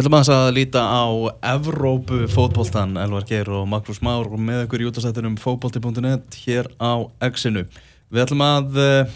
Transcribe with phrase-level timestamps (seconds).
[0.00, 1.04] Við ætlum að líta á
[1.44, 7.66] Evrópu fótbóltan, Elvar Geir og Magnús Már með ykkur í útastættunum fótbólti.net hér á Exinu.
[8.08, 9.10] Við ætlum að uh,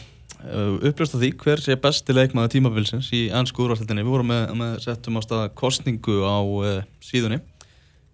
[0.85, 4.05] uppljósta því hver sé besti leikmaða tímabilsins í ennsku úrvarsleitinni.
[4.05, 7.41] Við vorum með, með settum á staða kostningu á uh, síðunni.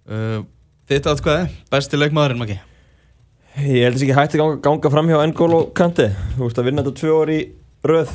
[0.06, 0.46] Uh,
[0.86, 1.58] Þetta að hvað er?
[1.74, 2.60] Besti leikmaðurinn, Maggi?
[3.64, 6.12] Ég held þess ekki hægt að ganga, ganga fram hjá N'Golo Kante.
[6.36, 7.42] Þú veist að vinna þetta tvö orði
[7.90, 8.14] röð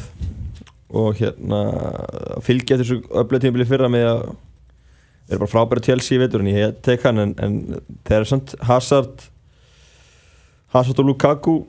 [0.95, 1.61] og hérna
[2.45, 4.25] fylgja þessu öflega tímabili fyrra með að
[5.29, 7.59] er bara frábæra tjelsi í veitur en ég tek hann en, en
[8.05, 9.29] þeir eru samt Hazard
[10.75, 11.59] Hazard og Lukaku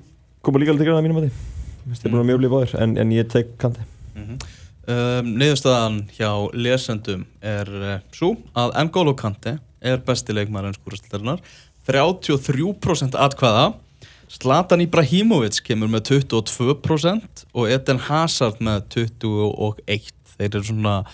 [0.45, 1.55] koma líka alveg til græna mínum að því
[1.95, 3.87] það er bara mjög blíð báðir en, en ég tek Kante.
[4.17, 4.45] Mm -hmm.
[4.93, 11.41] um, Niðurstaðan hjá lesendum er uh, svo að N'Golo Kante er besti leikmaður ennskúrastildarinnar
[11.87, 13.75] 33% atkvæða.
[14.29, 21.05] Zlatan Ibrahimovic kemur með 22% og Eden Hazard með 21% þeir eru svona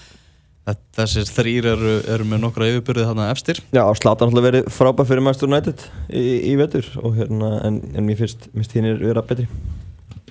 [0.71, 3.61] þessir þrýr eru, eru með nokkra yfirbyrði þarna efstir.
[3.75, 8.21] Já, Zlatan har verið frábæð fyrir Master United í, í vetur hérna, en, en mér
[8.23, 9.49] finnst hinn er vera betri.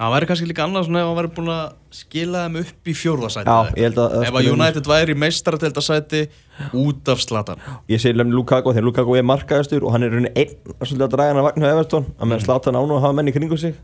[0.01, 2.93] Það væri kannski líka annað svona ef hann væri búin að skila þeim upp í
[2.97, 6.21] fjórðarsæti Já, ég held að Ef að United væri meistarateldarsæti
[6.79, 7.61] út af Zlatan.
[7.91, 11.13] Ég segi um Lukaku þegar Lukaku er markaðastur og hann er rauninni einn svolítið að
[11.17, 13.77] draga hann að vagnu á Everton að meðan Zlatan án og hafa menni kringu sig.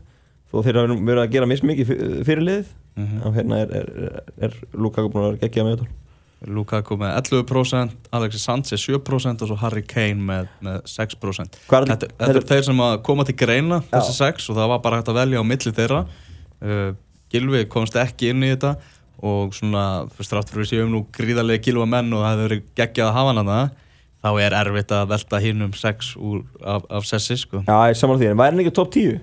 [0.48, 1.94] Þó þeir hafa verið að gera mismikið
[2.26, 3.24] fyrir liðið mm -hmm.
[3.28, 6.07] og hérna er, er, er Lukaku búin að vera geggja með þetta
[6.46, 12.28] Lukaku með 11%, Alexis Sanchez 7% og svo Harry Kane með, með 6% Þetta, þetta
[12.30, 15.42] er þeir sem koma til greina þessi 6 og það var bara hægt að velja
[15.42, 16.92] á milli þeirra uh,
[17.32, 18.76] Gilvi komst ekki inn í þetta
[19.18, 22.46] og svona, fyrst rátt fyrir að við séum nú gríðarlega Gilva menn og það hefur
[22.46, 23.72] verið geggjað að hafa hann að
[24.18, 27.62] þá er erfitt að velta hinn um 6 úr, af, af sessi sko.
[27.66, 29.18] Já, ég samanlega því, en væri hann ekki top 10?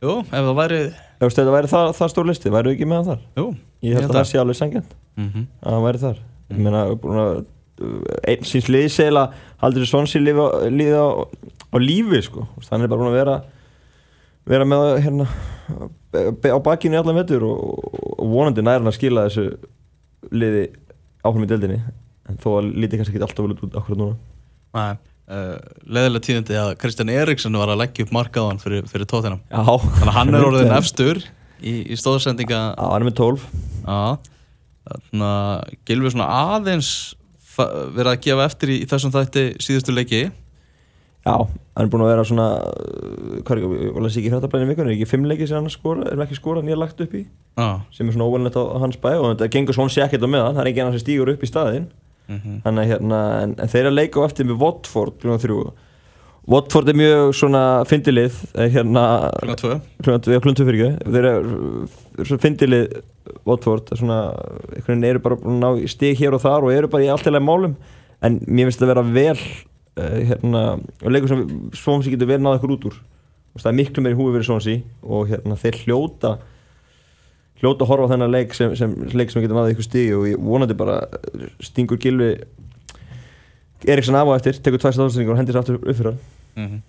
[0.00, 0.80] Jú, ef það væri
[1.20, 3.24] Ef þetta væri það, það stór listi, væri við ekki með það þar?
[3.36, 3.46] Jú,
[3.84, 5.48] ég held að það sé alveg sengjant mm -hmm.
[5.60, 6.84] að það væri þar ég meina,
[8.28, 9.28] einn síns liðsegla
[9.62, 11.08] haldur svonsi líði á,
[11.72, 13.40] á lífi sko, þannig er bara búin að vera
[14.50, 15.26] vera með hérna
[16.10, 17.60] á bakinu í allan vettur og,
[18.16, 19.46] og vonandi nær hann að skila þessu
[20.34, 20.64] liði
[21.24, 21.78] áhrum í deildinni.
[22.30, 24.16] En þó að líti kannski ekki alltaf vel út akkurat núna.
[24.76, 24.98] Nei,
[25.30, 25.56] uh,
[25.86, 30.16] leðilega tíðandi að Kristján Eriksson var að leggja upp markaðan fyrir, fyrir tóðinam þannig að
[30.18, 31.22] hann er orðin efstur
[31.58, 33.48] í, í stóðsendinga Já, hann er með 12
[33.82, 34.00] Já
[35.88, 36.92] Gilvi svona aðeins
[37.56, 40.22] verið að gefa eftir í, í þessum þætti síðustu leiki.
[41.20, 42.46] Já, hann er búin að vera svona
[43.44, 46.62] hvað er ekki, hrættablæðin vikun er ekki fimm leiki sem hann skora, er ekki skora
[46.64, 47.26] nýja lagt upp í?
[47.60, 47.82] Ah.
[47.92, 50.56] sem er svona óvelnett á hans bæ og þetta gengur svona sér ekkert á meðan.
[50.56, 51.90] Það er ekki hann sem stýgur upp í staðin
[52.30, 52.56] mm -hmm.
[52.64, 55.58] þannig hérna, en, en þeir að leika á eftir með Watford klúna þrjú
[56.48, 59.04] Watford er mjög svona fyndilið hérna
[59.42, 59.74] klúna tvö.
[60.00, 60.90] Fyrir ekki.
[61.04, 62.94] Þeir eru fyndilið
[63.46, 64.20] Watford svona,
[64.72, 67.76] einhvern veginn eru bara ná stig hér og þar og eru bara í alltilega málum.
[68.24, 69.36] En mér finnst þetta að vera vel
[70.00, 70.62] uh, hérna,
[71.04, 71.44] og leikur sem
[71.76, 72.96] Svonsi getur vel náða ykkur út úr.
[73.60, 76.38] Það er miklu meiri húi verið Svonsi og hérna, þeir hljóta
[77.60, 80.26] hljóta að horfa á þennan leik sem, sem, leik sem getur náða ykkur stig og
[80.30, 81.02] ég vonandi bara
[81.60, 82.30] stingur Gilvi
[83.88, 86.18] Eriksson af og eftir, tekur tvæst ástæðningur og hendir sér aftur upp fyrir hann.
[86.56, 86.80] Mm -hmm.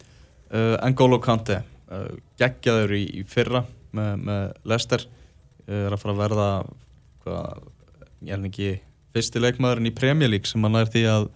[0.57, 5.06] uh, N'Golo Kante uh, geggjaður í, í fyrra með, með Lester
[5.68, 6.47] uh, er að fara að verða
[7.24, 7.62] hvað,
[8.22, 8.80] ég er ekki
[9.13, 11.30] fyrsti leikmaðurinn í Premier League sem hann er því að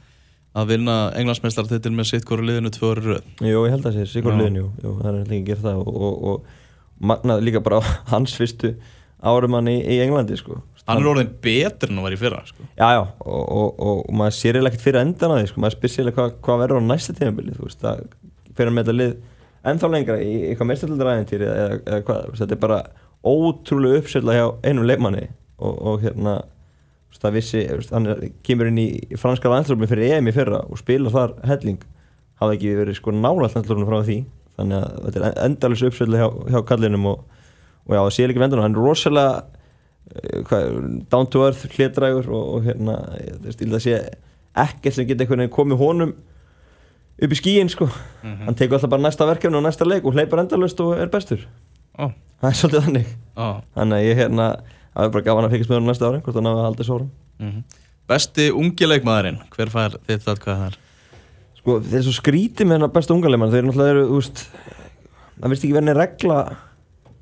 [0.56, 3.98] að vinna englandsmeistartitil með sitt hverju liðinu tvö orður röð Jú, ég held að það
[3.98, 7.62] sé, sitt hverju liðinu, það er ekki að gera það og, og, og magnað líka
[7.66, 8.72] bara á hans fyrstu
[9.26, 12.42] árum hann í, í Englandi sko Hann er orðin betur en hann var í fyrra
[12.46, 12.66] sko.
[12.78, 15.62] Já, já, og, og, og, og maður sér eða ekkert fyrir endan að því sko,
[15.64, 18.04] maður spyr sér eða hvað hva verður á næsta tímafélagi, þú veist, það
[18.52, 19.16] fyrir að með þetta lið
[19.72, 22.80] ennþá lengra í eitthvað meðstöldaræðintýri eða, eða hvað, þetta er bara
[23.26, 25.26] ótrúlega uppsölda hjá einum leikmanni
[25.66, 26.36] og hérna,
[27.16, 28.10] það vissi, hann
[28.46, 31.82] kemur inn í franska landslöfni fyrir EM í fyrra og spila þar helling,
[32.42, 34.20] hafði ekki verið sko nála landslöfni frá því,
[34.60, 37.24] þannig að þetta er endalus uppsölda hjá, hjá kallinum og
[37.90, 39.55] já, það sé ekki vendan, hann er rosalega
[41.12, 43.00] down to earth hlétrægur og, og hérna
[43.58, 44.00] það sé
[44.56, 46.14] ekkert sem getur einhvern veginn komið honum
[47.16, 47.92] upp í skíin sko mm
[48.24, 48.46] -hmm.
[48.46, 51.48] hann tekur alltaf bara næsta verkefni og næsta leik og hleypar endalust og er bestur
[51.98, 52.12] oh.
[52.42, 53.62] það er svolítið þannig oh.
[53.76, 54.48] þannig að ég hérna
[54.94, 57.10] það er bara gafan að fyrkast með hann næsta ári hvort hann hafa haldið sórum
[57.40, 57.64] mm -hmm.
[58.06, 60.78] Besti ungi leikmaðurinn, hver fær þetta hvað það er?
[61.58, 64.50] Sko þeir svo skrítið með hennar besta unga leikmaður þeir náttúrulega eru, þú veist
[65.42, 66.38] það vist ekki verið regla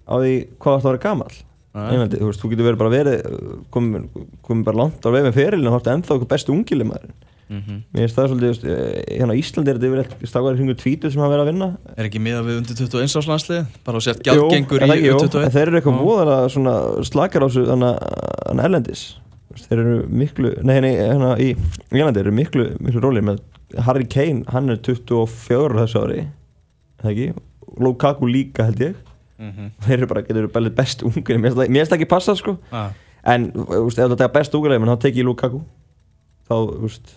[0.04, 1.32] á því hvað það var gammal
[1.74, 3.38] Englandi, þú veist, þú getur verið bara verið
[3.74, 7.16] komið kom bara langt á veginn með ferilin og hórta ennþá okkur bestu ungilimaðurinn
[7.50, 7.80] mm -hmm.
[7.94, 11.22] mér finnst það svolítið, eh, hérna á Íslandi er þetta yfirleitt stakar hringu tvítur sem
[11.22, 11.78] hafa verið að vinna.
[11.98, 13.66] Er ekki miða við undir 21 áslansli?
[13.86, 15.44] Bara að setja gjaldgengur í undir 21?
[15.44, 19.18] Jú, þeir eru eitthvað móðan að slakar á þessu þannig erlendis.
[19.54, 21.56] Þeir eru miklu nei, nei, hérna í
[21.92, 23.40] Englandi eru miklu, miklu róli með
[23.80, 26.28] Harry Kane, hann er 24 þessu ári
[27.02, 27.34] það ekki,
[27.80, 28.96] Lukaku líka held ég
[29.44, 29.72] mm -hmm.
[29.86, 32.58] þeir eru bara, getur verið best ungur mér finnst það ekki passa sko.
[32.72, 32.92] Ah.
[33.24, 35.62] en, veist, ef það er best ungulegum þá tek ég Lukaku.
[36.50, 37.16] Þá, veist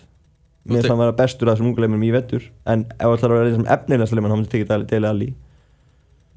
[0.67, 3.31] mér finnst það að vera bestur af þessum ungulegum í vettur, en ef það er
[3.31, 5.33] að vera efnilegast þá myndi ég tekið Dele Alli.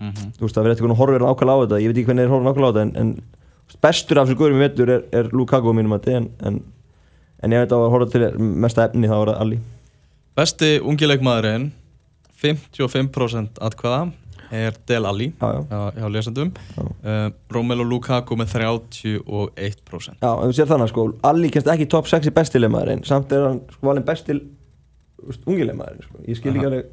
[0.00, 0.32] Mm -hmm.
[0.38, 1.80] þú veist, það verður eitthvað horfir nákvæmlega á þetta.
[1.80, 3.08] Ég veit ekki hvernig það er horfir nákvæmlega á þetta en, en
[3.82, 6.62] bestur af þessum guðurum í vettur er, er Lukaku á mínum að en, en,
[7.42, 9.58] en ég veit að horfa til mesta efni þá er það Alli.
[10.34, 11.72] Besti ungilegmaðurinn
[12.40, 14.12] 55% atkvæða
[14.50, 15.80] er Del Alli já, já.
[15.96, 21.70] hjá lesandum uh, Romelu Lukaku með 31% Já, en þú sér þannig sko Alli kennst
[21.70, 24.40] ekki top 6 í bestilegmaðurinn samt er hann sko valin bestil
[25.46, 26.20] ungilegmaðurinn sko.
[26.26, 26.92] ég skil ekki alveg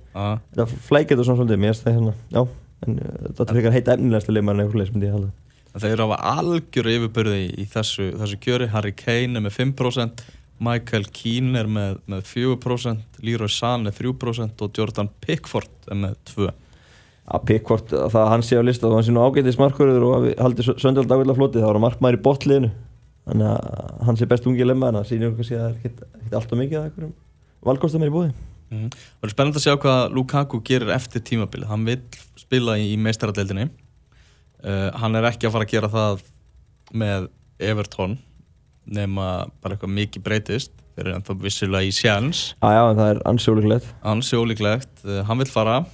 [0.57, 2.41] það flækit og svona svolítið mér það hérna, já,
[2.85, 5.35] en uh, þetta er eitthvað heita efnilegasta legmaðurinn eða eitthvað myndi ég halda.
[5.77, 8.67] Þeir eru á algjör yfirbyrði í þessu, þessu kjöri.
[8.73, 10.23] Harry Kane er með 5%
[10.63, 16.63] Michael Keane er með, með 4% Leroy Sané 3% og Jordan Pickford er með 2%
[17.27, 20.65] að Pickford, það hann sé á lista og hann sé nú ágætið smarkurður og haldi
[20.67, 22.69] söndöld ágætið flótið, það var markmæri botliðinu
[23.27, 26.37] þannig að hann sé best ungið lemma en það sýnir okkur að það er ekkert
[26.39, 27.15] alltaf mikið að einhverjum
[27.67, 28.95] valkostum er í búið mm -hmm.
[28.95, 32.01] Það er spennand að sjá hvað Lukaku gerir eftir tímabilið, hann vil
[32.35, 33.69] spila í, í meistaradeildinni.
[34.63, 36.23] Uh, hann er ekki að fara að gera það
[36.93, 37.27] með
[37.59, 38.17] Everton
[38.85, 40.71] nema bara eitthvað mikið breytist.
[40.97, 45.85] Þeir eru ennþá vissilega í sjans Já, það er ansjólíklegt Ansjólíklegt, uh, hann fara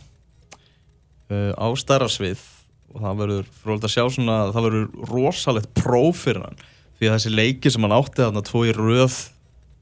[1.32, 2.42] uh, á stærra svið
[2.94, 6.64] og það verður frólægt að sjá svona það verður rosalegt próf fyrir hann.
[7.00, 9.20] Því að þessi leiki sem hann átti þarna tvo í röð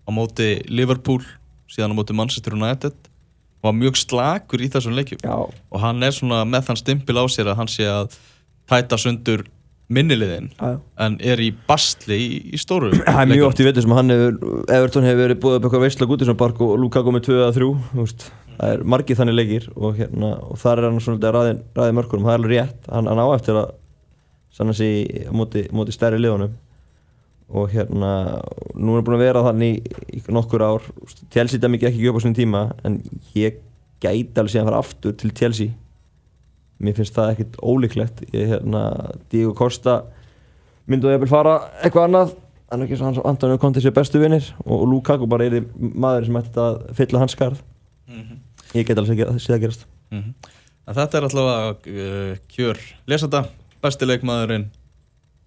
[0.08, 1.24] á móti Liverpool
[1.72, 3.10] síðan á móti Manchester United
[3.62, 5.22] var mjög slagur í þessum leikjum.
[5.22, 5.38] Já.
[5.46, 8.16] og hann er svona með þann stimpil á sér að hann sé að
[8.72, 9.44] tæta sundur
[9.92, 10.50] minniliðin
[11.04, 14.14] en er í bastli í, í stóru Það er mjög oft í vettur sem hann
[14.14, 14.38] hefur
[14.72, 17.68] Everton hefur verið búið upp eitthvað veistlag út í svona bark og Lukaku með 2-3
[18.62, 22.28] það er margið þannig leikir og, hérna, og þar er hann svona ræðið ræði mörkunum,
[22.28, 22.90] það er alveg rétt.
[22.92, 23.72] Hann, hann á eftir að
[24.54, 26.54] sanna sig á móti, móti stærri liðunum.
[27.52, 28.12] Og hérna
[28.78, 29.80] nú er búin að vera þannig
[30.14, 30.86] í, nokkur ár.
[31.34, 33.00] Chelsea dæmi ekki ekki upp á svona tíma en
[33.34, 33.58] ég
[34.04, 35.74] gæti alveg síðan að fara aftur til Chelsea.
[36.82, 38.24] Mér finnst það ekkert ólíklegt.
[38.30, 38.86] Ég hérna,
[39.34, 40.04] Diego Costa
[40.86, 42.38] myndu að ég vil fara eitthvað annað.
[42.72, 46.30] En ekki svo hans Antonio Conte sé bestu vinnir og, og Lukaku bara er maður
[46.30, 47.60] sem ætti að fylla hans skarð
[48.08, 48.40] mm -hmm
[48.78, 50.60] ég get alveg að sé það gerast mm -hmm.
[50.92, 52.78] Þetta er alltaf að uh, kjör
[53.08, 53.46] lesanda,
[53.82, 54.66] besti leikmaðurinn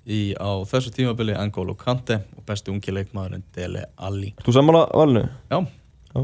[0.07, 5.29] í, á þessu tímabili Angolo Kante og besti ungi leikmaðurinn Dele Alli Þú sammála valinu?
[5.51, 5.67] Já,
[6.15, 6.21] Já.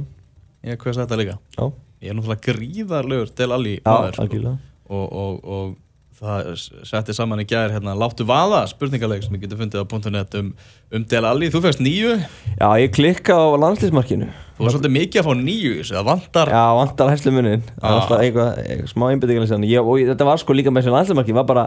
[0.62, 1.72] ég hef hverst þetta líka Já.
[2.00, 4.56] Ég er náttúrulega gríðarlegur Dele Alli maður sko.
[4.88, 5.76] og, og, og
[6.20, 6.48] það
[6.84, 10.50] setti saman í gæðir hérna Láttu vaða spurningaleg sem ég geti fundið á .net um,
[10.92, 14.28] um Dele Alli, þú fegst nýju Já, ég klikka á landslýsmarkinu
[14.58, 19.06] Þú var svolítið mikið að fá nýju það vantar Já, vantar hæslu munin eitthvað smá
[19.08, 21.66] einbyrðingar og þetta var sko líka með þessu landslýsmarki var bara,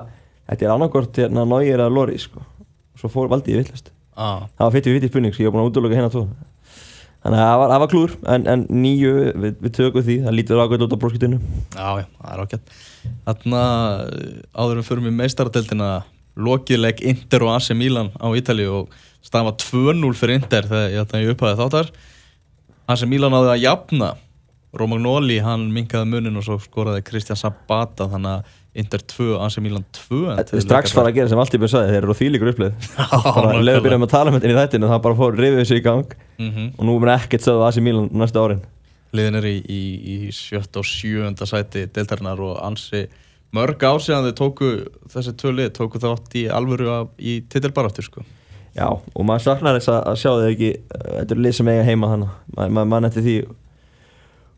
[0.51, 4.45] þetta er annarkort hérna nájir eða lori sko, og svo fór valdi ég villast ah.
[4.53, 6.27] það var fyrir fyrir spurning, ég var búin að útlöka hérna tvo
[7.23, 10.63] þannig að það var, var klúr en, en nýju, við, við tökum því það lítur
[10.63, 14.03] ákveð út á bróskutinu Já, já, það er ákveð Þannig að
[14.55, 15.89] áðurum fyrir mig meistaradeltina
[16.35, 18.93] lokileg Inter og AC Milan á Ítali og
[19.23, 21.91] stafa 2-0 fyrir Inter þegar ég upphæði þáttar.
[22.99, 24.09] Sem Mílan áði að jafna
[24.73, 29.83] Romagnoli hann minkaði munin og svo skoraði Kristján Sabata þannig að Inter 2, AC Milan
[29.94, 32.87] 2 strax fara að gera sem allt ég byrði að sagði þeir eru þýlikur uppleið.
[33.37, 35.77] Bara leður byrjaðum að tala með um þetta í þættinu það bara fór rifið þessu
[35.77, 36.15] í gang.
[36.39, 36.71] Mm -hmm.
[36.77, 38.63] og nú er ekkert sögðu AC Milan næsta árin.
[39.13, 39.81] Liðin er í, í,
[40.15, 43.03] í sjött og sjöunda sæti deltarinnar og ansi
[43.53, 44.69] mörg ásíðan þau tóku
[45.13, 48.25] þessi tvö lið tóku þátt í alvöru í titilbaráttur sko.
[48.73, 52.09] Já, og maður saknar þess að sjá þau ekki þetta eru lið sem eiga heima
[52.09, 53.35] þannig maður ma mann eftir því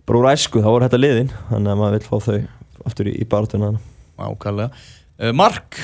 [0.07, 2.39] bara úr æsku þá voru þetta liðin þannig að maður vil fá þau
[2.85, 3.73] aftur í, í barðuna
[4.17, 5.79] Ákvæmlega uh, Mark,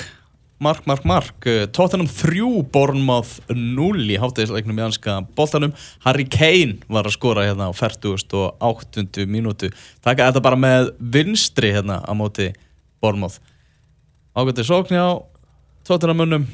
[0.61, 1.45] Mark, Mark, Mark.
[1.45, 5.75] Uh, Tottenham 3, Bournemouth 0 í háttegisleiknum í anska boltanum.
[6.05, 9.25] Harry Kane var að skora hérna á 40.8.
[9.27, 9.71] mínútu.
[10.05, 12.51] Taka þetta bara með vinstri hérna á móti
[13.03, 13.41] Bournemouth.
[14.35, 15.07] Ákvæmlega sókn hjá
[15.87, 16.51] Tottenham munnum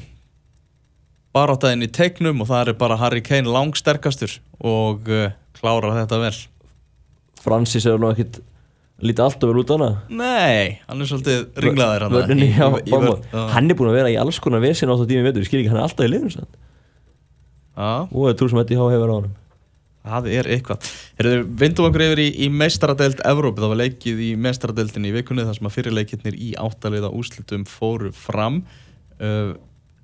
[1.36, 6.36] barátaðinn í tegnum og það er bara Harry Kane langsterkastur og uh, klárar þetta vel.
[7.38, 8.40] Francis hefur nú ekkit
[9.02, 12.92] lítið alltaf vel út á hana Nei, hann er svolítið ringlaðir hann í, já, í,
[12.92, 13.12] í,
[13.54, 15.60] Hann er búin að vera í alls konar vesin átt á tími veitur, ég skil
[15.60, 16.48] ekki, hann er alltaf í liðum
[17.78, 19.36] og það er trú sem þetta hefur á hann
[20.08, 20.86] Það er eitthvað.
[21.18, 25.44] Herðu, vindum okkur yfir í, í meistaradelt Evrópi, það var leikið í meistaradeltin í vikunni
[25.44, 28.62] þar sem að fyrirleikirnir í áttaliða úslitum fóru fram.
[29.20, 29.52] Uh,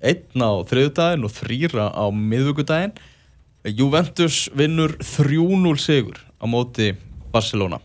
[0.05, 2.93] einn á þriðudaginn og þrýra á miðvöggudaginn
[3.73, 6.91] Juventus vinnur 3-0 sigur á móti
[7.33, 7.79] Barcelona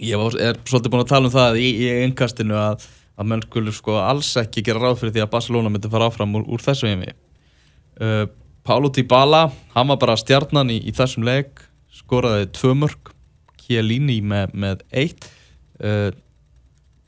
[0.00, 2.86] ég var, er svolítið búin að tala um það í, í einkastinu að,
[3.18, 6.38] að menn skulle sko alls ekki gera ráð fyrir því að Barcelona myndi fara áfram
[6.38, 8.24] úr, úr þessu heimi uh,
[8.66, 13.12] Paulo Dybala hann var bara stjarnan í, í þessum leik skoraði tvö mörg
[13.62, 15.28] Chiellini með, með eitt
[15.82, 16.10] uh,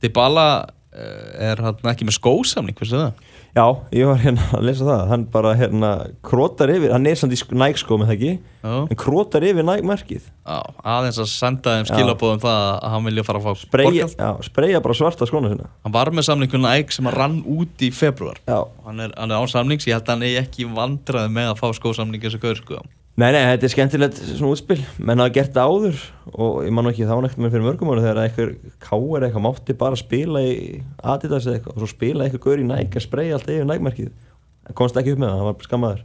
[0.05, 3.31] Dybala uh, er hann ekki með skósamning, hversu það?
[3.55, 5.03] Já, ég var hérna að lesa það.
[5.13, 5.91] Hann bara hérna
[6.27, 8.33] krótar yfir hann er samt í nægskó með það ekki
[8.65, 8.73] Já.
[8.91, 10.57] en krótar yfir nægmerkið Já,
[10.95, 14.83] aðeins að senda þeim skilabóðum það að hann vilja fara að fá Spreyja, já, spreyja
[14.83, 18.43] bara svarta skóna sinna Hann var með samningun næg sem að rann út í februar
[18.49, 21.63] hann er, hann er á samnings, ég held að hann er ekki vandraði með að
[21.63, 22.83] fá skósamning eins og gauður sko
[23.15, 24.81] Nei, nei, þetta er skemmtilegt svona útspil.
[24.99, 25.99] Menn hafa gert það áður
[26.35, 28.49] og ég man ekki þá nefnt mér fyrir mörgum ára þegar eitthvað
[28.83, 32.67] káer eitthvað mátti bara spila í Adidas eða eitthvað og svo spila eitthvað gaur í
[32.67, 36.03] næk að spreja allt yfir nækmerkið það komst ekki upp með það, það var skammaður.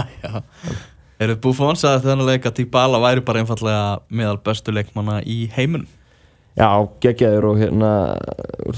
[1.20, 5.88] Er þetta Buffon sagði þannig að Dybala væri bara einfallega meðal bestu leikmanna í heimun
[6.60, 6.68] Já,
[7.00, 7.90] geggjaður og hérna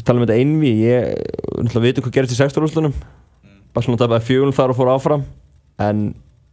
[0.06, 1.02] tala um þetta einvi ég
[1.82, 3.74] veitu hvað gerist í sexturúslunum mm.
[3.74, 3.98] bara svona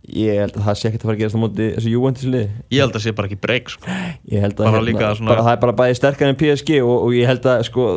[0.09, 2.81] ég held að það sé ekkert að fara að gerast á móti þessu Juventus-lið ég
[2.81, 3.83] held að það sé bara ekki breyk sko.
[3.89, 5.29] bara hérna, svona...
[5.29, 7.87] bara, það er bara bæði sterkar en PSG og, og ég held að sko,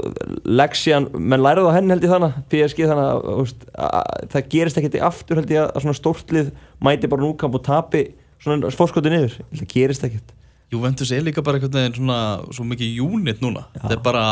[0.60, 3.54] leksjan, menn læraði á henni held ég þannig PSG þannig að, að,
[3.88, 7.64] að það gerist ekkert í aftur held ég að svona stórtlið mæti bara núkamp og
[7.70, 8.04] tapi
[8.42, 10.34] svona fórskotið niður, það gerist ekkert
[10.72, 12.18] Juventus er líka bara eitthvað svona
[12.50, 13.84] svo mikið unit núna Já.
[13.84, 14.26] þetta er bara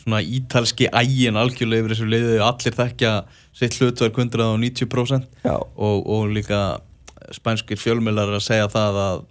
[0.00, 3.14] svona ítalski ægin algjörlega yfir þessu leiði allir þekkja
[3.56, 6.80] sitt hlutverk 190% og, og líka
[7.34, 9.26] spænskir fjölmjölar að segja það að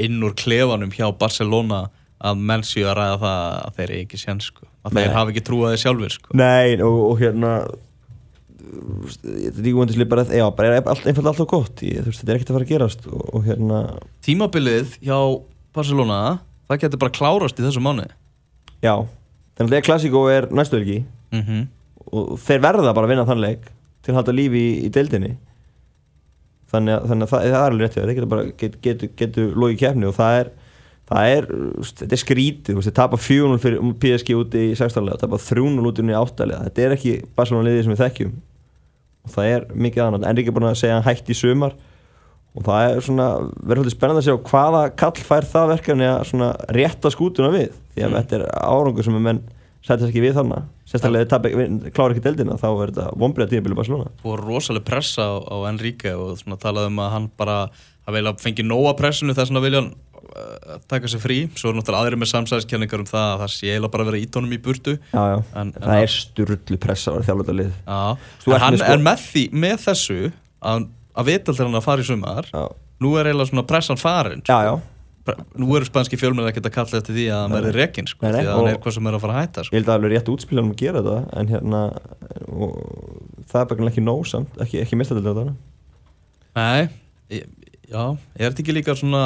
[0.00, 1.86] inn úr klefanum hjá Barcelona
[2.20, 4.66] að menn séu að ræða það að þeir eru ekki sér sko.
[4.84, 5.02] að Nei.
[5.02, 6.34] þeir hafi ekki trúaði sjálfur sko.
[6.36, 7.52] Nei og, og hérna
[8.70, 12.38] þetta er líka bara, já, bara er allt, einfalda alltaf gott ég, veist, þetta er
[12.38, 13.80] ekkert að fara að gerast og, og hérna
[14.26, 15.18] Tímabilið hjá
[15.74, 16.20] Barcelona
[16.70, 18.06] það getur bara klárast í þessu mánu
[18.84, 18.94] Já
[19.56, 21.00] þannig að þegar Klassíkó er næstu helgi
[21.32, 21.66] mm -hmm.
[22.08, 23.68] Og þeir verða bara að vinna þann leik
[24.00, 25.34] til að halda lífi í, í deildinni
[26.70, 29.46] þannig að, þannig að það, það er alveg rétt þeir getur bara getur getu, getu
[29.54, 30.52] logið kefni og það er
[31.10, 31.48] það er,
[31.90, 35.10] þetta er skrítið þeir tapar 4-0 fyrir PSG úti í 16.
[35.10, 36.48] og tapar 3-0 úti í 8.
[36.68, 38.34] þetta er ekki Barcelona liðið sem við þekkjum
[39.20, 41.74] og það er mikið annað Enrique er búin að segja hægt í sumar
[42.56, 43.26] og það er svona,
[43.62, 48.06] verður hluti spennand að sjá hvaða kall fær það verkefni að rétta skútuna við því
[48.06, 48.16] að mm.
[48.16, 49.42] þetta er árangur sem er menn
[49.86, 54.12] sætast ekki við þannig sérstaklega klára ekki deldina þá er þetta vonbreið tíðanbílu Barcelona.
[54.26, 57.56] Og rosalega pressa á, á Enrique og talaði um að hann bara
[58.08, 62.08] að vilja fengi nóa pressinu þess að vilja uh, taka sér frí, svo er náttúrulega
[62.08, 64.96] aðri með samsæðiskenningar um það að það sé eiginlega bara að vera ítónum í burtu.
[65.12, 65.36] Já, já.
[65.62, 68.88] En, það en er sturlu pressa á þjálfurlið en hann sko...
[68.90, 70.22] er með, því, með þessu
[70.60, 70.88] að
[71.20, 72.48] að vitaldir hann að fara í sumar.
[72.52, 72.64] Já.
[73.00, 74.74] nú er eiginlega svona pressan farin já, já.
[75.60, 78.42] Nú eru spanski fjölmjöla ekkert að kalla eftir því að hann verði rekin sko, því
[78.44, 79.74] að hann er hvað sem er að fara að hætta sko.
[79.74, 81.82] ég held að það er alveg rétt útspiljanum að gera þetta en hérna
[83.50, 85.46] það er bara ekki nósamt, ekki, ekki mista þetta
[86.58, 86.90] nei,
[87.32, 87.48] ég,
[87.90, 89.24] já ég er ekki líka svona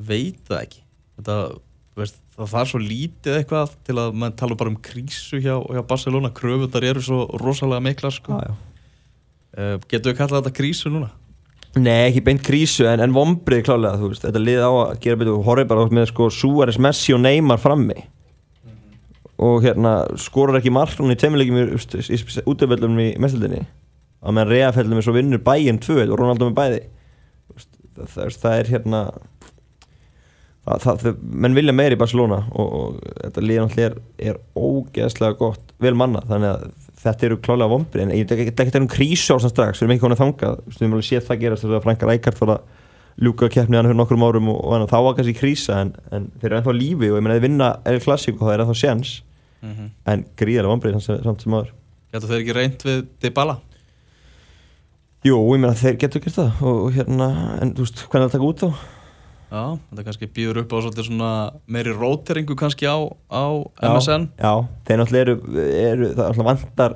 [0.00, 0.82] veit það ekki?
[1.20, 1.36] Þetta,
[2.00, 5.82] veist, það þarf svo lítið eitthvað til að mann tala bara um krísu hjá, hjá
[5.84, 6.30] Barcelona.
[6.32, 8.40] Kröfutar eru svo rosalega mikla sko.
[8.40, 8.54] Já
[9.50, 11.08] Uh, getur við kallað þetta krísu núna?
[11.78, 15.20] Nei, ekki beint krísu en, en vombrið klálega, þú veist, þetta lið á að gera
[15.20, 17.94] betur og horfið bara með sko Suárez, Messi og Neymar frammi.
[17.94, 18.96] Mm -hmm.
[19.46, 23.66] og hérna skorur ekki margnum í temilegjum í útöfellum í mestildinni
[24.20, 26.80] að meðan Reafellum er svo vinnur bæinn tvöð og Ronaldo með bæði.
[27.96, 29.00] Það, það, það er hérna
[30.78, 35.74] það, menn vilja meir í Barcelona og, og þetta lið náttúrulega er, er ógeðslega gott
[35.80, 39.54] vel manna þannig að þetta eru klálega vombri en þetta er ekkert um krísu ásans
[39.54, 42.40] strax við erum ekki konið þangað við erum alveg séð það gerast þegar Franka Rækard
[42.42, 42.60] var að
[43.20, 46.50] ljúka keppni hann fyrir nokkrum árum og, og þá var kannski krísa en, en þeir
[46.50, 49.16] eru ennþá lífi og ég menna þeir vinna er klassík og það er ennþá séns
[49.60, 49.90] mm -hmm.
[50.12, 51.74] en gríðarlega vombri samt sem aður
[52.10, 53.60] Getur þeir ekki reynd við Dybala?
[55.22, 57.28] Jú, ég menna þeir getur gert það og, og hérna,
[57.60, 58.99] en þú veist hvernig það taka út þá?
[59.50, 60.78] Já, þetta kannski býður upp á
[61.66, 63.44] meiri róteringu kannski á, á
[63.82, 64.52] MSN Já, já
[64.86, 66.94] þeir náttúrulega eru, eru það náttúrulega vantar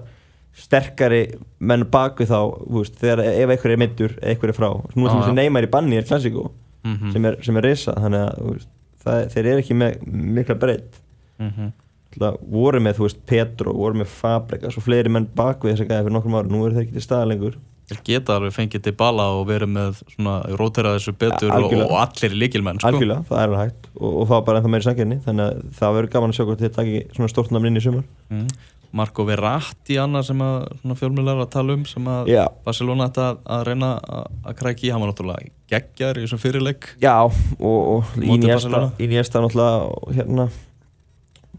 [0.55, 1.23] sterkari
[1.59, 2.39] menn baku þá
[2.71, 4.69] veist, þegar ef einhver er myndur, einhver er frá.
[4.95, 6.45] Nú sem þessi neymar í banni er klassíku
[6.85, 7.13] mm -hmm.
[7.13, 8.69] sem, er, sem er reysa þannig að veist,
[9.05, 10.07] það, þeir eru ekki með
[10.39, 11.01] mikla breytt
[11.39, 12.39] mm -hmm.
[12.55, 16.17] voru með veist, Petro, voru með Fabregas og fleiri menn baku þess að gæða fyrir
[16.19, 17.59] nokkrum ára nú eru þeir ekki til staðalengur
[18.05, 21.97] geta alveg fengið til bala og verið með svona, rótera þessu betur ja, og, og
[22.01, 22.93] allir líkilmenn sko.
[22.93, 25.99] Algjörlega, það er hægt og, og það var bara ennþá meiri sanginni þannig að það
[25.99, 28.47] verður gaman að sjá hvort þetta ekki svona stórtnafn inn í sumar mm.
[28.95, 30.69] Marco Verratti annar sem að
[31.01, 32.45] fjölmjölar að tala um sem að Já.
[32.65, 36.93] Barcelona ætti að, að reyna að krækja í, hann var náttúrulega geggjar í þessum fyrirleik
[37.03, 40.47] Já, og, og Iniesta náttúrulega hérna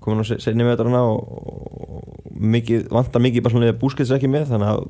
[0.06, 4.84] komin á senni þetta og mikið, vantar mikið bara svona búskets ekki með þannig að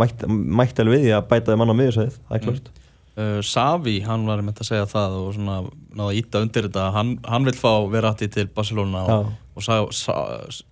[0.00, 2.68] mætti mætt alveg við því að bætaði mann á miðursæðið, það er klart.
[2.70, 2.84] Mm.
[3.16, 5.58] uh, Savi, hann var með að segja það og svona
[5.94, 6.86] náða að íta undir þetta.
[6.94, 10.14] Hann, hann vil fá Verratti til Barcelona og, og sá, sá,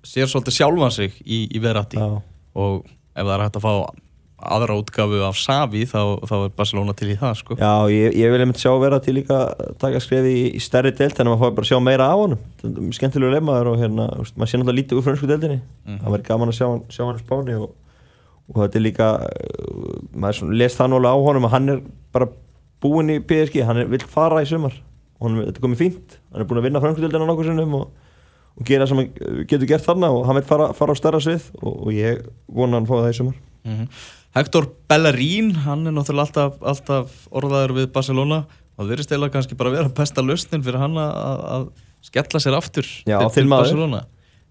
[0.07, 2.01] sér svolítið sjálfan sig í, í Verratti.
[2.53, 3.75] Og ef það er hægt að fá
[4.43, 7.57] aðra útgafu af Savi þá, þá er Barcelona til í það sko.
[7.61, 9.39] Já, ég, ég vil einmitt sjá vera til líka
[9.83, 12.37] taka skrefi í, í stærri delt en maður fái bara sjá meira á hann
[12.97, 16.03] skemmtilegu lefmaður og hérna, úst, maður sé náttúrulega lítið úr fransku deltinni, mm -hmm.
[16.03, 17.75] það verður gaman að sjá, sjá hann spáni og,
[18.53, 21.83] og þetta er líka uh, maður les það náttúrulega á honum að hann er
[22.13, 22.29] bara
[22.83, 24.75] búinn í PSG, hann er, vil fara í sumar
[25.23, 27.93] hann, þetta er komið fínt hann er búinn að vinna fransku deltina nokkur sinnum og,
[28.59, 29.13] og gera sem hann
[29.47, 32.81] getur gert þarna og hann vil fara, fara á stærra svið og, og ég vona
[32.81, 33.89] hann fóða það í sumar mm -hmm.
[34.33, 38.43] Hector Bellerín, hann er náttúrulega alltaf, alltaf orðaður við Barcelona.
[38.73, 41.67] Og það verður stila kannski bara að vera besta lausnin fyrir hann að, að
[42.09, 44.07] skella sér aftur Já, til, til Barcelona.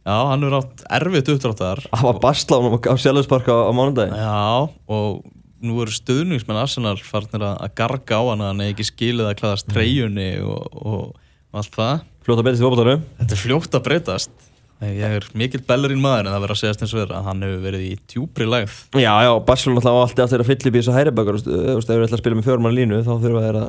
[0.05, 1.81] Já, hann er átt erfitt uppdráttar.
[1.89, 5.23] Það var Barcelona á sjálfsparka á mánundagi Já, og
[5.61, 9.67] nú eru stöðningsmenn Arsenal farnir að garga á hann að hann ekki skilið að klæðast
[9.69, 9.75] mm.
[9.75, 12.07] treyjunni og, og allt það.
[12.21, 14.50] Fljótt að breytast í fólkváltarum Þetta er fljótt að breytast
[14.81, 17.59] Ég er mikill bellarinn maður en það verður að segja og verður að hann hefur
[17.67, 18.77] verið í djúbri lægð.
[18.97, 22.05] Já, já, Barcelona alltaf alltaf eftir að fylla upp í þessu hæribakur ef þú ætlar
[22.07, 23.59] að spila með fjórmann línu þá þurfa að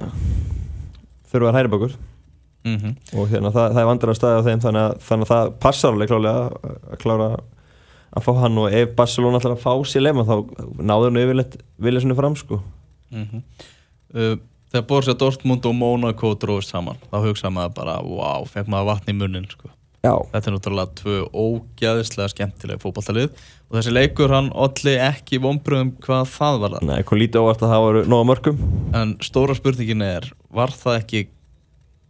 [1.32, 1.96] þurfa það hæribakur
[2.64, 2.94] mm -hmm.
[3.18, 5.52] og hérna það, það er vandrar að staðja á þeim þannig að, þannig að það
[5.60, 7.28] passar alveg klálega að klára
[8.12, 10.36] að fá hann og ef Barcelona alltaf að fá sér lema þá
[10.80, 12.62] náður hann yfirleitt vilja svona fram sko.
[13.10, 13.42] Mm -hmm.
[14.14, 14.36] uh,
[14.72, 19.10] þegar Borussia Dortmund og Monaco dróðist saman þá hugsaði maður bara, wow, fekk maður vatn
[19.10, 19.68] í munnin sko.
[20.02, 20.16] Já.
[20.32, 23.28] Þetta er náttúrulega tvö ógæðislega skemmtileg fókbaltalið
[23.70, 26.86] og þessi leikur hann allir ekki vonbröðum hvað það var það.
[26.88, 28.64] Nei, eitthvað lítið óvart að það voru nóga mörgum.
[28.98, 31.20] En stóra spurningin er, var það ekki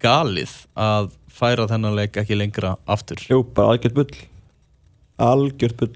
[0.02, 0.54] galið
[0.86, 3.20] að færa þennan leik ekki lengra aftur?
[3.28, 4.22] Jú, bara algjört bull.
[5.28, 5.92] Algjört bull.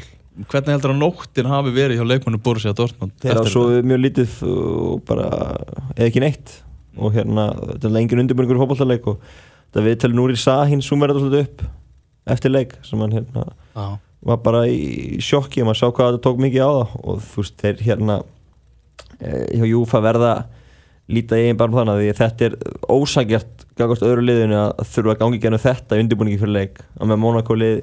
[0.52, 3.16] Hvernig heldur að nóttin hafi verið hjá leikmannu Borussia Dortmund?
[3.24, 5.30] Það er svo mjög lítið og bara,
[5.96, 6.58] eða ekki neitt
[7.00, 11.24] og hérna, þetta er lengir undirbúningur fókbaltaleik og þetta við telum núri Sahin sumera þetta
[11.24, 11.66] svolítið upp
[12.26, 13.46] eftir leik sem hann hérna
[13.78, 13.96] ah.
[14.26, 17.44] var bara í sjokki og maður sá hvað það tók mikið á það og þú
[17.44, 18.20] veist þeir hérna
[19.20, 20.32] eh, hjá Júfa verða
[21.06, 22.56] lítið eigin bara þannig að þetta er
[22.90, 27.10] ósækjart gangast öðru liðinu að þurfa að gangi genið þetta í undirbúningi fyrir leik að
[27.12, 27.76] með Monaco lið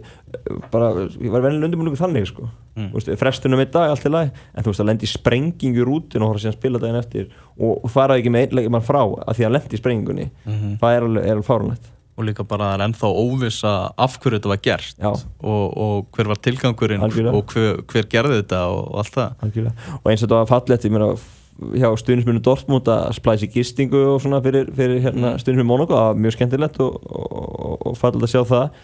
[0.74, 2.90] bara, ég var venilega undirbúningu þannig sko mm.
[2.96, 6.26] veist, frestunum í dag allt í lagi en þú veist að lendi í sprengingu rútin
[6.26, 9.48] og hóra síðan spila daginn eftir og faraði ekki með einlega mann frá að því
[9.48, 10.78] að lendi sprengingunni mm -hmm.
[10.82, 14.52] það er alveg, alveg fárunlegt og líka bara það er ennþá óvisa af hverju þetta
[14.52, 17.38] var gert og, og hver var tilgangurinn Algjörlega.
[17.38, 19.88] og hver, hver gerði þetta og, og allt það Algjörlega.
[20.00, 21.14] og eins og þetta var fallett ég meina
[21.78, 26.20] hjá stuðnismunum Dortmund að splæsi gistingu og svona fyrir, fyrir hérna, stuðnismunum Monaco, það var
[26.26, 28.84] mjög skemmtilegt og, og fallett að sjá það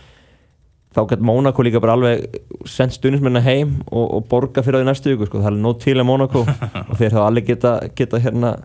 [0.95, 2.39] þá gæti Monaco líka bara alveg
[2.69, 5.43] sendt stuðnismunina heim og borga fyrir það í næstu viku, sko.
[5.43, 6.45] það er nót til að Monaco
[6.89, 8.55] og þeir þá allir geta, geta hérna,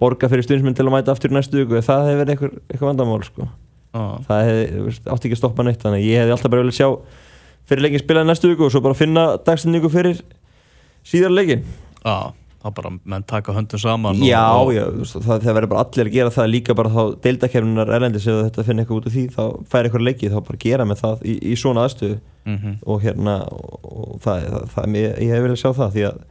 [0.00, 3.20] borga fyrir stuðnismun til að mæta aftur í næstu viku, það hefur verið eitthvað vandamál
[3.26, 3.48] sko
[3.94, 4.14] ah.
[4.28, 6.88] það hefði átti ekki að stoppa neitt þannig ég hefði alltaf bara viljað sjá
[7.68, 10.24] fyrir leikin spilaði næstu viku og svo bara finna dagsendingu fyrir
[11.06, 11.64] síðar leikin
[12.04, 14.74] Já, ah, þá bara menn taka höndum saman Já, og, og...
[14.76, 18.40] já, það, það verður bara allir að gera það líka bara þá deildakefnunar erlendis ef
[18.42, 21.24] þetta finnir eitthvað út af því þá fær eitthvað leiki þá bara gera með það
[21.24, 22.76] í, í svona aðstöðu mm -hmm.
[22.84, 26.22] og hérna og það, það, það ég, ég hef viljað sjá það því að,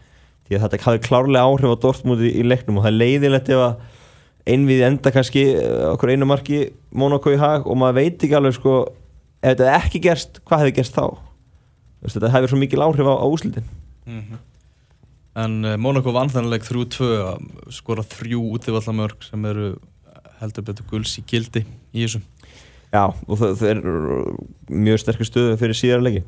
[0.43, 3.54] því að þetta hafi klárlega áhrif á Dortmund í, í leiknum og það er leiðilegt
[3.54, 3.76] ef að
[4.50, 8.58] einvið enda kannski eh, okkur einu marki Monaco í hag og maður veit ekki alveg
[8.58, 8.80] sko
[9.44, 11.06] ef þetta ekki gerst, hvað hefði gerst þá?
[12.04, 13.70] Vist, þetta hefur svo mikil áhrif á, á úslitin
[14.06, 14.42] mm -hmm.
[15.34, 19.80] En uh, Monaco vann þannleik 3-2 skora þrjú útívallamörk sem eru
[20.40, 22.22] heldur betur gulls í kildi í þessu.
[22.94, 23.80] Já, og það, það er
[24.70, 26.28] mjög sterkur stöðu fyrir síðarleikin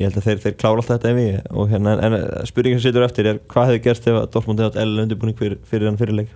[0.00, 2.16] ég held að þeir, þeir klára alltaf þetta ef við og hérna, en
[2.48, 5.90] spurningin sem setur eftir er hvað hefði gerst ef Dortmund hefði L undirbúning fyrir, fyrir
[5.90, 6.32] hann fyrirleik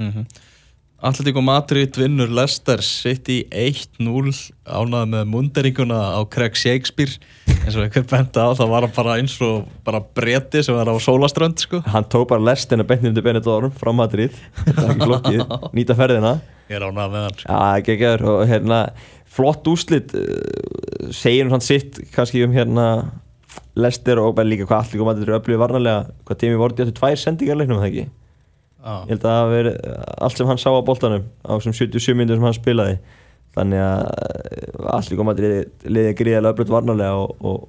[0.00, 0.24] mm -hmm.
[1.04, 4.30] Alltík og Madrid vinnur Leicester City 1-0
[4.64, 7.18] ánað með munderinguna á Craig Shakespeare
[7.58, 10.88] eins og einhver benda á það var hann bara eins og bara bretti sem var
[10.88, 11.82] á sólaströnd sko.
[11.92, 14.32] Hann tók bara lestina beintindu Benidorm frá Madrid
[14.64, 15.44] flokkið,
[15.76, 16.38] nýta ferðina
[16.70, 17.52] Ég er ánað með hann sko.
[17.52, 18.80] Já, ekki ekki og hérna
[19.36, 22.88] flott úslit uh, segir hann sitt kannski um hérna
[23.76, 26.96] Leicester og bara líka hvað Alltík og Madrid eru öflugið varnalega hvað tími voru þetta
[26.96, 28.10] tvær sendingar leiknum það ekki.
[28.84, 29.76] Ég held að það hafi verið
[30.26, 32.98] allt sem hann sá á boltanum á þessum 77 minnir sem hann spilaði.
[33.54, 35.50] Þannig að eh, allir komaði
[35.86, 37.64] liðið gríðilega öflut varnarlega og,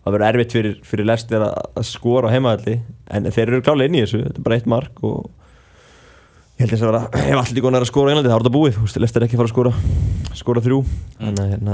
[0.00, 2.78] það verður erfitt fyrir, fyrir lestir að skora á heimaðalli
[3.12, 5.28] en þeir eru klálega inn í þessu, þetta er bara eitt mark og
[6.60, 7.02] ég held að það vera
[7.34, 9.42] ef allir góðan er að skora á einlandi þá er þetta búið, lestir ekki að
[9.42, 9.74] fara að skora
[10.40, 10.80] skora þrjú.
[11.20, 11.40] Mm.
[11.42, 11.70] en,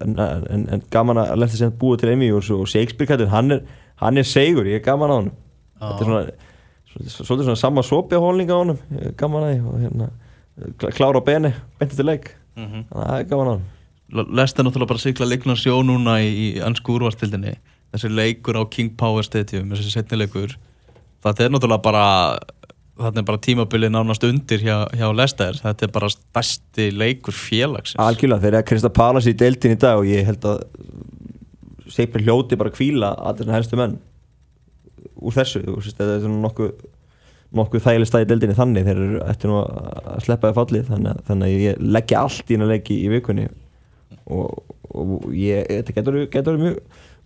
[0.00, 3.60] en, en, en gaman að lestir sem búið til Emi og, og Shakespeare hann
[4.02, 5.32] hann er segur, ég er gaman á hann
[5.80, 6.45] þetta er svona,
[7.04, 8.76] svolítið svona sama sopjahólning á hann,
[9.20, 10.10] gaman að og hérna,
[10.96, 12.30] klára á beni, bentið til leik.
[12.56, 12.84] Mm -hmm.
[12.90, 13.64] það er gaman á hann
[14.08, 17.56] Lest er náttúrulega bara sykla leikna sjó núna í, í ansku úrvastildinni
[17.90, 20.56] þessi leikur á King Power Stadium þessi setnileikur
[21.24, 22.04] það er náttúrulega bara
[22.96, 27.98] þetta er bara tímabilið nánast undir hjá, hjá Lester þetta er bara stærsti leikur félagsins.
[28.00, 30.62] Algjörlega, þeir eru að Krista Pallas í deildin í dag og ég held að
[31.92, 33.92] Seipir hljóti bara kvíla að þessna helstu menn
[35.14, 36.72] úr þessu, þetta er nokkuð
[37.56, 38.86] nokkuð þægileg stað í deildinni þannig.
[38.86, 42.58] Þeir eru eftir nú að sleppa það fallið þannig, þannig að ég leggja allt í
[42.58, 43.46] að leggja í vikunni.
[44.26, 46.80] Og, og ég, þetta getur verið mjög,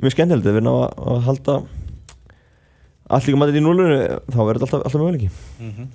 [0.04, 1.56] mjög skemmtilegt við ná að, að halda
[3.10, 5.30] allt líka mætið í núlunni þá verður þetta alltaf, alltaf möguleiki.
[5.60, 5.86] Mm -hmm.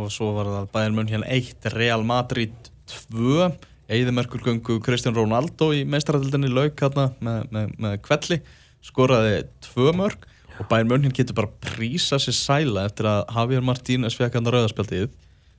[0.00, 2.70] og svo var það Bayern München 1 Real Madrid
[3.10, 3.50] 2
[3.86, 8.40] Eðimerkurgöngu Kristján Rónaldó í meistarætildinni lauk hérna með, með, með kvelli
[8.82, 14.16] skoraði 2 mörg og Bayern München getur bara prísa sér sæla eftir að Javier Martínez
[14.16, 15.10] fekk hann að rauðarspjaldið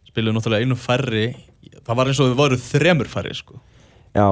[0.10, 1.28] spiluði náttúrulega einu færri.
[1.86, 3.60] Það var eins og við vorum þremur færri sko.
[4.16, 4.28] Já.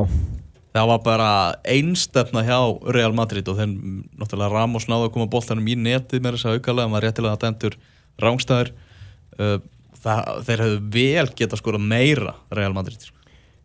[0.75, 1.29] Það var bara
[1.71, 2.57] einstefna hjá
[2.95, 3.75] Real Madrid og þeim
[4.17, 7.37] náttúrulega Ramos náðu að koma bóltanum í netið með þess að aukalega, hann var réttilega
[7.37, 7.77] að dendur
[8.25, 8.71] rángstæður
[9.39, 9.59] uh,
[10.01, 13.15] þeir hefðu vel geta skora meira Real Madrid sko.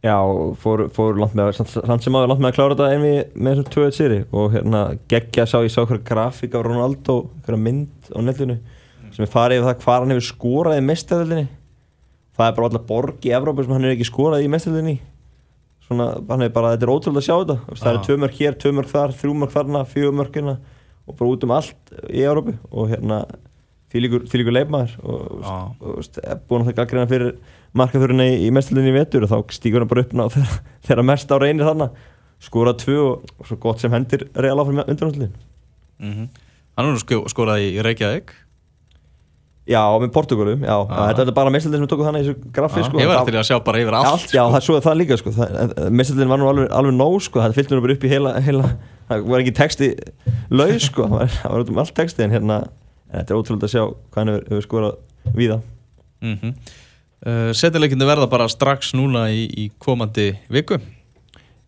[0.00, 0.16] Já,
[0.62, 3.72] fór, fór langt með hann sem áður langt með að klára þetta einvið með þessum
[3.74, 4.82] 2-1 sýri og hérna
[5.12, 9.10] geggja sá ég sá hverja grafík á Ronaldo hverja mynd á netinu mm.
[9.12, 11.46] sem er farið yfir það hvað hann hefur skorað í mestæðilinni
[12.32, 14.96] það er bara alltaf borg í Evrópa sem hann hefur ekki skorað í mestæðilinni
[15.90, 17.76] svona, hann er bara, þetta er ótrúlega að sjá þetta.
[17.80, 20.56] Það eru tvö mörg hér, tvö mörg þar, þrjú mörg þarna fjögur mörg hérna
[21.10, 23.22] og bara út um allt í Európi og hérna
[23.90, 26.04] því líkur leifmaður og, og,
[26.48, 27.32] búin að það gaggrina fyrir
[27.76, 31.34] markaþurinn í, í mestilunni í vetur og þá stíkur hann bara upp þegar, þegar mest
[31.34, 31.90] á reynir þarna.
[32.40, 35.34] Skora tvö og, og svo gott sem hendir reala áfram undanhaldin
[36.00, 36.28] mm -hmm.
[36.78, 38.32] Hann er skorað í Reykjavík.
[39.68, 41.10] Já, með Portugalum, já, ah.
[41.12, 42.98] þetta er bara mistildin sem við tókum þannig í þessu graffi, ah, sko.
[42.98, 44.34] Ég var eftir að sjá bara yfir allt, sko.
[44.34, 45.32] Já, það er svo það líka, sko,
[45.98, 48.70] mistildin var nú alveg, alveg nóg, sko, það fylgði nú bara upp í heila, heila,
[49.10, 49.90] það var ekki texti
[50.50, 52.58] laug, sko, það var, var út um allt texti, en hérna,
[53.10, 54.96] en þetta er ótrúlega að sjá hvað hann hefur skorað
[55.34, 55.62] við það.
[56.20, 56.54] Mm -hmm.
[57.26, 60.78] uh, Settileikindi verða bara strax núna í, í komandi viku?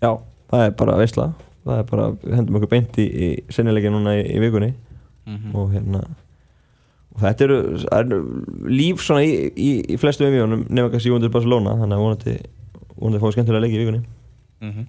[0.02, 0.18] Já,
[0.50, 1.33] það er bara veistla,
[1.64, 4.74] það er bara, við hendum okkur beint í, í sennileikin núna í, í vikunni
[5.26, 5.55] mm -hmm.
[5.55, 6.02] og hérna
[7.12, 7.59] og þetta eru,
[7.92, 8.12] er
[8.72, 12.37] líf svona í, í, í flestu umvíðunum nefnum kannski Júndur Barcelona þannig að vonandi
[12.96, 14.02] vonandi fóðu skemmtilega leiki í vikunni
[14.62, 14.87] mm -hmm.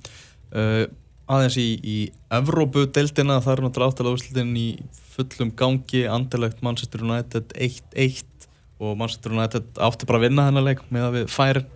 [0.56, 0.86] uh,
[1.32, 1.98] aðeins í, í
[2.34, 4.68] Evrópu-deltina það er náttúrulega áttalega úrslutin í
[5.14, 8.48] fullum gangi, andilegt Manchester United 1-1
[8.84, 11.70] og Manchester United átti bara að vinna þennan leik með að við færin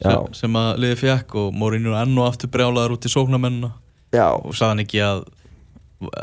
[0.00, 3.74] sem, sem að liði fjekk og Mourinho ennu aftur brjálaður út í sóknamennina
[4.40, 5.24] og saðan ekki að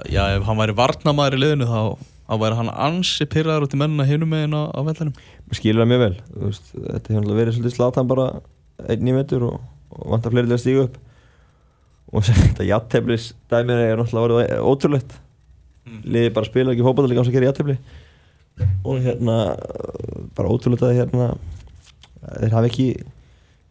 [0.10, 1.82] já, ef hann væri varnamæður í liðinu þá
[2.28, 5.14] að væri hann ansi pyrraður út í mennina hinum meginn á, á vellinum.
[5.56, 6.16] Skilur það mjög vel.
[6.44, 8.26] Veist, þetta hefur verið svolítið slatan bara
[8.92, 9.62] einn í metur og,
[9.96, 10.98] og vantar fleiri til að stíga upp
[12.14, 15.18] og þetta jatteflis dæmið er náttúrulega verið ótrúlegt
[15.88, 16.02] mm.
[16.08, 17.78] liði bara spila ekki hópaðal ekki á þess að gera jattefli
[18.88, 19.38] og hérna
[20.38, 21.30] bara ótrúlegt að hérna
[22.24, 22.90] þeir hafi ekki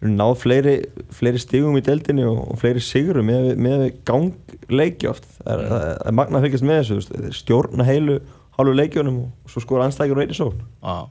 [0.07, 0.75] náð fleiri,
[1.17, 6.01] fleiri stígum í deldinni og, og fleiri sigurum með, með gangleiki oft það er, mm.
[6.11, 8.19] er magna að fylgjast með þessu stjórna heilu
[8.57, 10.51] hálfu leikjónum og svo skor og eitthvað svo
[10.85, 11.07] ah.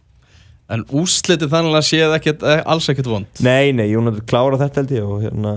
[0.73, 3.41] En úslitið þannig að séð ekkert, eh, alls ekkert vond?
[3.45, 5.51] Nei, nei, Jónat klára þetta held ég og, hérna,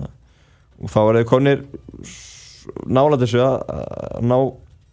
[0.83, 1.65] og þá er það konir
[2.87, 4.37] nála þessu að ná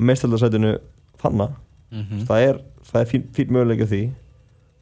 [0.06, 0.78] meðstaldarsætinu
[1.22, 1.52] þannig
[1.92, 2.26] mm -hmm.
[2.28, 2.62] það er,
[2.94, 4.04] er fín, fín möguleika því.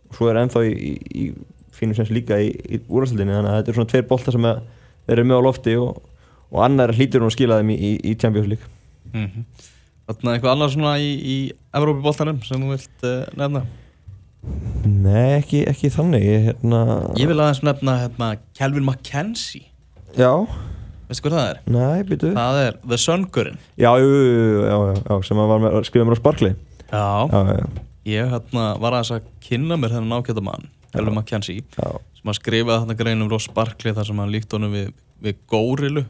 [0.09, 1.33] Og svo er ennþá í, í, í
[1.73, 4.49] fínum sem líka í, í úrvarsaldinni þannig að þetta er svona tveir boltar sem
[5.07, 6.01] eru með á lofti og,
[6.51, 8.65] og annar hlítur hún að skila þeim í Champions League.
[9.13, 9.45] Mm -hmm.
[10.07, 11.37] Þannig að eitthvað annar svona í, í
[11.73, 13.65] Evrópi-bóltanum sem þú vilt uh, nefna?
[14.83, 16.23] Nei, ekki, ekki þannig.
[16.23, 16.79] Ég, hérna...
[17.15, 19.71] ég vil aðeins nefna hérna, Kelvin McKenzie
[20.17, 20.47] Já
[21.09, 21.61] Veistu hvað það er?
[21.75, 26.17] Nei, býtu Það er The Sun-gurinn Já, já, já, já, sem var með, skrifað mér
[26.17, 27.67] á Sparkli Já, já
[28.03, 32.81] Ég hérna, var aðeins að kynna mér þennan ákjönda mann Kelvin McKenzie sem að skrifa
[32.81, 34.91] þarna greinum á Sparkli þar sem hann líkt honum við,
[35.23, 36.03] við górilu.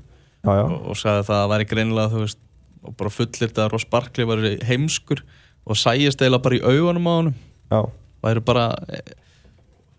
[0.44, 2.42] Og, og sagði það að það væri greinilega þú veist
[2.84, 5.24] og bara fullirt að Ross Barkley var heimskur
[5.64, 7.32] og sæjist eiginlega bara í augunum á hann
[8.24, 9.00] væri bara e,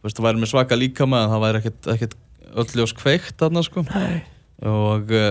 [0.05, 2.17] veist, það væri með svaka líka með það væri ekkert, ekkert
[2.65, 3.87] ölljós kveikt þarna sko.
[3.89, 4.23] Nei.
[4.62, 5.31] Og uh,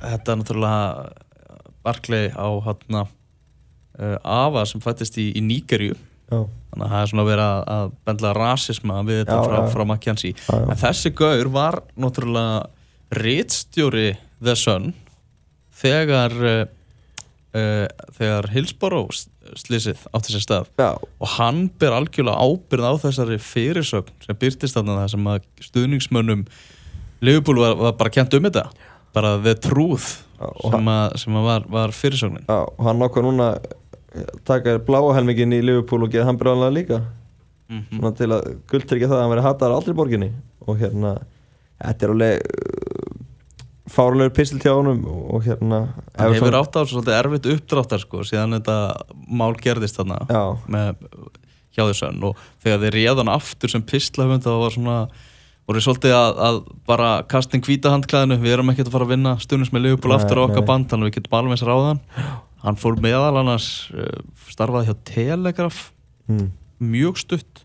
[0.00, 1.10] þetta er náttúrulega
[1.84, 5.98] Barkley á hátna uh, Ava sem fættist í, í Níkerju
[6.30, 9.84] þannig að það er svona verið að, að bendla rasisma við þetta já, frá, frá
[9.84, 12.68] McKenzie en þessi gaur var náttúrulega
[13.18, 14.92] réttstjóri The Sun
[15.80, 16.62] þegar uh,
[17.50, 19.24] þegar Hillsborough
[19.58, 20.68] slísið átti sér stað.
[20.78, 20.94] Já.
[20.94, 26.44] og hann ber algjörlega ábyrð á þessari fyrirsögn sem byrtist þarna það sem að stuðningsmönnum
[27.20, 28.66] Liverpool var, var bara kjent um þetta.
[29.16, 32.46] Bara the truth sem, að, sem að var, var fyrirsögnin.
[32.48, 33.50] Já, og hann okkar núna
[34.48, 37.02] taka bláhelmingin í Liverpool og geða hann bráðanlega líka.
[37.70, 38.14] Mm -hmm.
[38.18, 40.32] til að gulltryggja það að hann veri hattar aldrei borginni.
[40.66, 41.18] Og hérna
[41.80, 42.40] þetta er alveg
[43.90, 45.80] fárlegur pistil hjá honum og hérna
[46.14, 48.76] hann hefur átt á svolítið erfitt uppdráttar sko síðan þetta
[49.26, 50.20] mál gerðist þarna
[50.70, 51.00] með,
[51.74, 54.96] hjá þessan og þegar þeir réðan aftur sem pistlahund þá var svona
[55.70, 59.72] voru svolítið að, að bara kastin kvítahandklæðinu við erum ekkert að fara að vinna stundins
[59.74, 62.04] með Liverpool aftur á okkar band þannig að við getum alveg eins ráðan.
[62.60, 65.82] Hann fór meðal annars uh, starfaði hjá Telegraf
[66.28, 66.48] mm.
[66.92, 67.64] mjög stutt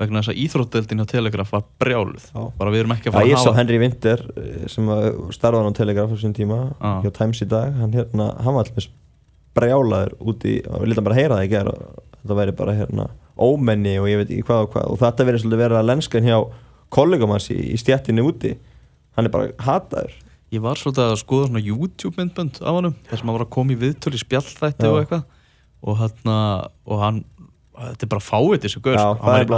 [0.00, 2.24] vegna þess að íþrótteldin á Telegraf var brjáluð.
[2.58, 4.88] Bara við erum ekki að fara að hafa Ég sá Henry Winter eh, sem
[5.36, 6.98] starfaði á Telegraf á sín tíma ah.
[7.04, 7.76] hjá Times í dag.
[7.78, 8.88] Hann, hérna, hann var allmis
[9.56, 11.78] brjálaður úti við lítum bara að heyra það í gerð
[12.22, 14.90] þetta væri bara hérna ómenni og ég veit ekki hvað og hvað.
[14.92, 16.38] Og þetta verið svolítið verið að lenskan hjá
[16.92, 18.56] kollegum hans í, í stjættinu úti
[19.16, 20.14] hann er bara hataður.
[20.52, 23.54] Ég var svolítið að skoða svona YouTube myndbönd af hann þar sem hann var að
[23.54, 25.22] koma í viðtölu í spjallþætti og eitthvað.
[25.82, 26.36] Og, hérna,
[26.86, 27.22] og hann
[27.72, 29.26] þetta er bara fáið þessu gaur Já, sko.
[29.26, 29.52] hann,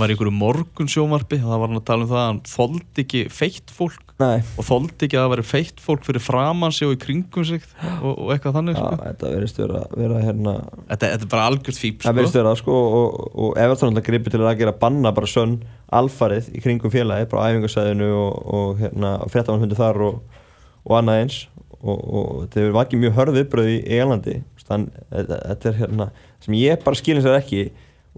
[0.00, 2.38] var, í einhverju morgun sjómarbi og það var hann að tala um það að hann
[2.48, 4.38] þóldi ekki feitt fólk Nei.
[4.58, 7.66] og þóldi ekki að það væri feitt fólk fyrir framansi og í kringum sig
[8.00, 8.88] og, og eitthvað þannig sko.
[9.02, 10.54] þetta verðist vera, vera hérna...
[10.88, 12.56] þetta, þetta er bara algjörð það sko.
[12.62, 15.60] sko og, og Everton alltaf gripið til að gera banna bara sönn
[16.00, 21.40] alfarið í kringum félagi bara á æfingarsæðinu og, og hérna, fréttamann þar og annað eins
[21.82, 24.38] og þetta var ekki mjög hörð viðbröð í Englandi.
[24.68, 26.06] Þannig að þetta er hérna
[26.44, 27.60] sem ég bara skilins að ekki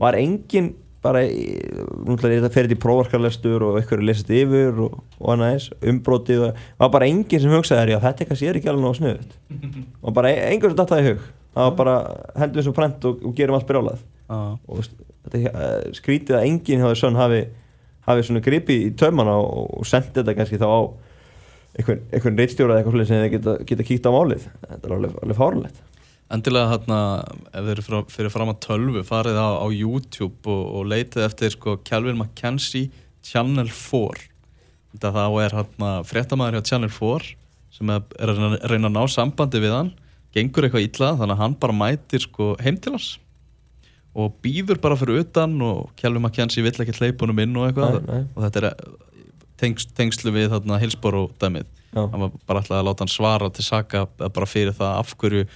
[0.00, 5.54] var engin bara þetta ferið í prófarkarlestur og eitthvað er lesast yfir og, og annað
[5.54, 8.98] eins umbrótið og var bara engin sem hugsaði að þetta eitthvað sér ekki alveg náðu
[8.98, 9.36] snuðut
[10.04, 11.28] og bara enginn sem dattaði hug.
[11.50, 11.94] Það var bara
[12.42, 14.52] hendum við svo prent og, og gerum allt byrjálað ah.
[14.68, 17.40] og þetta eh, skrítið að enginn hjá þessu hafi,
[18.06, 20.80] hafi svona gripið í taumana og, og sendið þetta kannski þá á
[21.78, 24.50] einhvern, einhvern reittstjóra eða eitthvað sem þið geta, geta kíkt á málið.
[24.66, 25.87] Þetta er alveg, alveg fárlegt
[26.30, 26.98] Endilega hérna,
[27.50, 31.54] ef þið eru fyrir fram að tölvu, farið á, á YouTube og, og leitið eftir
[31.56, 32.92] sko Calvin McKenzie
[33.26, 34.28] Channel 4.
[34.94, 37.33] Þetta þá er hérna fréttamaður hjá Channel 4
[37.74, 39.90] sem er að reyna að ná sambandi við hann,
[40.35, 43.11] gengur eitthvað ítla þannig að hann bara mætir sko heim til hans.
[44.14, 47.98] Og býður bara fyrir utan og Calvin McKenzie vill ekki hleypunum inn og eitthvað.
[48.06, 48.30] Nei, nei.
[48.37, 48.70] og þetta er
[49.60, 51.68] tengst, tengslu við hérna Hillsborough dæmið.
[51.94, 55.46] Hann var bara alltaf að láta hann svara til saka bara fyrir það af hverju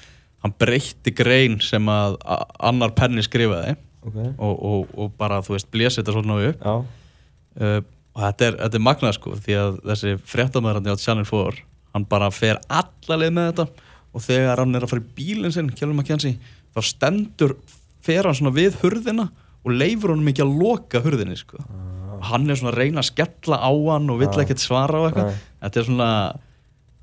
[0.44, 2.18] hann breytti grein sem að
[2.58, 4.32] annar penni skrifaði okay.
[4.36, 7.78] og, og, og bara þú veist blési þetta svona upp uh,
[8.14, 11.64] og þetta er, þetta er magnað sko því að þessi fréttamæðarandi á Channel 4
[11.94, 15.72] hann bara fer allaleg með þetta og þegar hann er að fara í bílinn sinn
[15.72, 16.36] Kjellum McKenzie
[16.76, 17.56] þá stendur
[18.04, 19.30] fer hann svona við hurðina
[19.64, 21.93] og leifur hann mikið að loka hurðinni sko ah.
[22.30, 24.40] Hann er svona að reyna að skella á hann og vill ah.
[24.44, 25.38] ekkert svara á eitthvað.
[25.64, 26.10] Þetta er svona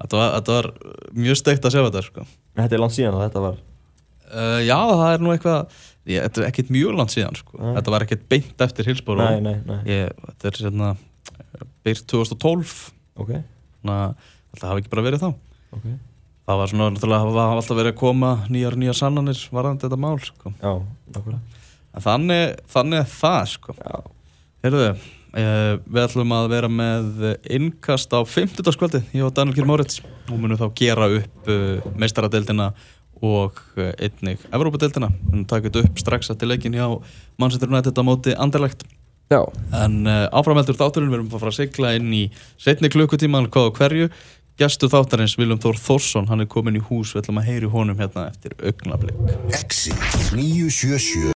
[0.01, 0.69] þetta var, þetta var
[1.25, 2.25] mjög steikt að sjá þetta sko.
[2.59, 5.59] Þetta er langt síðan að þetta var uh, Já, það er nú eitthvað
[6.09, 7.61] ég, Þetta er ekkert mjög langt síðan sko.
[7.61, 9.27] Þetta var ekkert beint eftir Hilsbóru
[9.87, 10.93] Þetta er sérna
[11.85, 12.75] byrjt 2012
[13.21, 13.43] okay.
[13.81, 15.29] Þannig að þetta hafi ekki bara verið þá.
[15.77, 15.93] Okay.
[16.49, 20.17] Það var svona, það hafa alltaf verið að koma nýjar nýjar sannanir varðandi þetta mál
[20.25, 20.51] sko.
[20.59, 20.73] Já,
[21.15, 21.61] nákvæmlega.
[22.03, 23.75] Þannig, þannig það sko
[24.61, 24.93] Herðu
[25.31, 27.21] Uh, við ætlum að vera með
[27.55, 28.67] innkast á 50.
[28.75, 32.65] skvöldi ég og Daniel Kjell Móritz og munum þá gera upp uh, meistaradeildina
[33.23, 36.83] og uh, einnig Evrópadeildina, við munum taka þetta upp strax eftir leikin hjá
[37.39, 38.83] Manchester United á móti Anderlegt
[39.71, 40.03] en
[40.35, 42.25] áframheldur þátturinn við erum að fara að segla inn í
[42.59, 44.11] setni klukkutíman hvað og hverju.
[44.59, 47.15] Gæstu þáttarins Viljum Þór Þórsson, hann er komin í hús.
[47.15, 49.15] Við ætlum að heyri honum hérna eftir augnablik